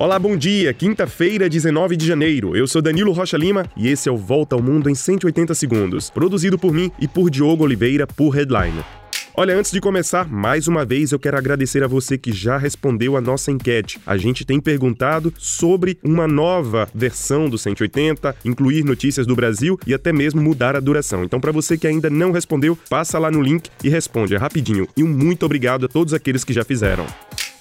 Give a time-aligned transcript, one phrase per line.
[0.00, 0.72] Olá, bom dia.
[0.72, 2.56] Quinta-feira, 19 de janeiro.
[2.56, 6.08] Eu sou Danilo Rocha Lima e esse é o Volta ao Mundo em 180 segundos,
[6.08, 8.82] produzido por mim e por Diogo Oliveira por Headline.
[9.36, 13.14] Olha, antes de começar, mais uma vez eu quero agradecer a você que já respondeu
[13.14, 14.00] a nossa enquete.
[14.06, 19.92] A gente tem perguntado sobre uma nova versão do 180, incluir notícias do Brasil e
[19.92, 21.24] até mesmo mudar a duração.
[21.24, 24.34] Então, para você que ainda não respondeu, passa lá no link e responde.
[24.34, 24.88] É rapidinho.
[24.96, 27.06] E um muito obrigado a todos aqueles que já fizeram.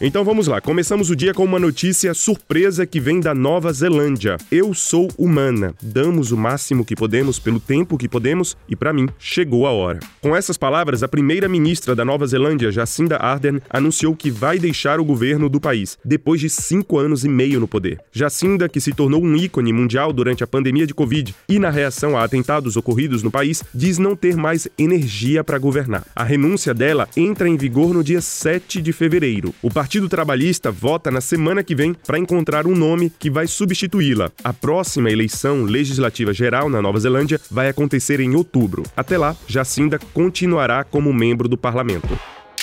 [0.02, 4.38] Então vamos lá, começamos o dia com uma notícia surpresa que vem da Nova Zelândia.
[4.50, 9.10] Eu sou humana, damos o máximo que podemos pelo tempo que podemos e para mim
[9.20, 10.00] chegou a hora.
[10.22, 15.04] Com essas palavras, a primeira-ministra da Nova Zelândia, Jacinda Ardern, anunciou que vai deixar o
[15.04, 18.00] governo do país depois de cinco anos e meio no poder.
[18.10, 22.18] Jacinda, que se tornou um ícone mundial durante a pandemia de Covid e na reação
[22.18, 26.06] a atentados ocorridos no país, diz não ter mais energia para governar.
[26.16, 29.54] A renúncia dela entra em vigor no dia 7 de fevereiro.
[29.62, 34.32] O Partido Trabalhista vota na semana que vem para encontrar um nome que vai substituí-la.
[34.44, 38.84] A próxima eleição legislativa geral na Nova Zelândia vai acontecer em outubro.
[38.96, 42.08] Até lá, Jacinda continuará como membro do parlamento.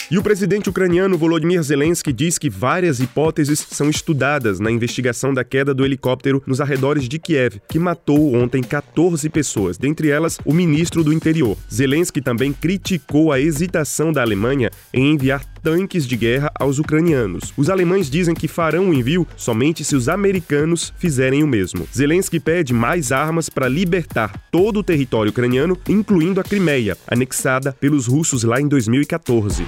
[0.09, 5.43] E o presidente ucraniano Volodymyr Zelensky diz que várias hipóteses são estudadas na investigação da
[5.43, 10.55] queda do helicóptero nos arredores de Kiev, que matou ontem 14 pessoas, dentre elas o
[10.55, 11.59] ministro do interior.
[11.73, 17.53] Zelensky também criticou a hesitação da Alemanha em enviar tanques de guerra aos ucranianos.
[17.57, 21.89] Os alemães dizem que farão o envio somente se os americanos fizerem o mesmo.
[21.93, 28.07] Zelensky pede mais armas para libertar todo o território ucraniano, incluindo a Crimeia, anexada pelos
[28.07, 29.67] russos lá em 2014.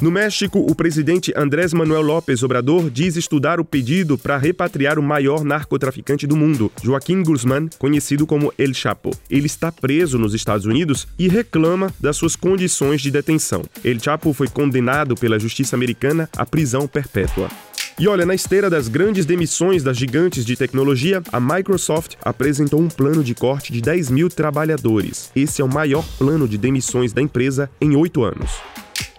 [0.00, 5.02] No México, o presidente Andrés Manuel López Obrador diz estudar o pedido para repatriar o
[5.02, 9.12] maior narcotraficante do mundo, Joaquim Guzmán, conhecido como El Chapo.
[9.30, 13.62] Ele está preso nos Estados Unidos e reclama das suas condições de detenção.
[13.84, 17.48] El Chapo foi condenado pela justiça americana à prisão perpétua.
[17.96, 22.88] E olha, na esteira das grandes demissões das gigantes de tecnologia, a Microsoft apresentou um
[22.88, 25.30] plano de corte de 10 mil trabalhadores.
[25.36, 28.50] Esse é o maior plano de demissões da empresa em oito anos.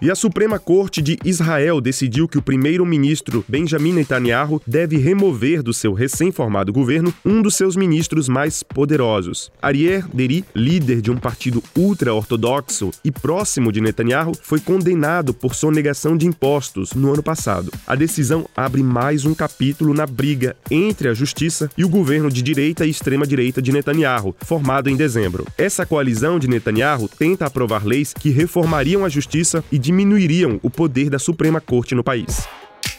[0.02, 5.74] E a Suprema Corte de Israel decidiu que o primeiro-ministro Benjamin Netanyahu deve remover do
[5.74, 9.50] seu recém-formado governo um dos seus ministros mais poderosos.
[9.62, 16.18] Ariel Deri, líder de um partido ultra-ortodoxo e próximo de Netanyahu, foi condenado por sonegação
[16.18, 17.72] de impostos no ano passado.
[17.88, 22.42] A decisão abre mais um capítulo na briga entre a justiça e o governo de
[22.42, 25.48] direita e extrema-direita de Netanyahu, formado em dezembro.
[25.58, 31.12] Essa coalizão de Netanyahu tenta aprovar leis que reformariam a justiça e diminuiriam o poder
[31.12, 32.48] da Suprema Corte no país.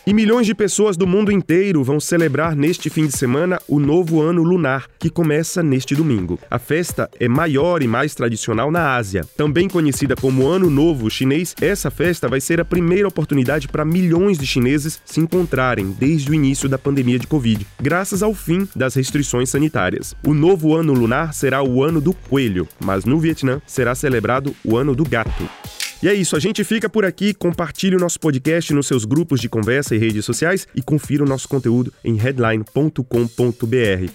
[0.06, 4.22] E milhões de pessoas do mundo inteiro vão celebrar neste fim de semana o novo
[4.22, 6.38] ano lunar, que começa neste domingo.
[6.48, 9.24] A festa é maior e mais tradicional na Ásia.
[9.36, 14.38] Também conhecida como Ano Novo Chinês, essa festa vai ser a primeira oportunidade para milhões
[14.38, 18.94] de chineses se encontrarem desde o início da pandemia de Covid, graças ao fim das
[18.94, 20.14] restrições sanitárias.
[20.24, 24.76] O novo ano lunar será o ano do coelho, mas no Vietnã será celebrado o
[24.76, 25.48] ano do gato.
[26.02, 27.32] E é isso, a gente fica por aqui.
[27.32, 31.28] Compartilhe o nosso podcast nos seus grupos de conversa e redes sociais e confira o
[31.28, 33.02] nosso conteúdo em headline.com.br.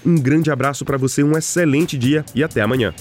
[0.05, 2.93] Um grande abraço para você, um excelente dia e até amanhã.